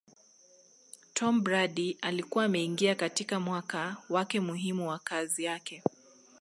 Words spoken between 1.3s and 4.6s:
Brady alikuwa ameingia katika mwaka wake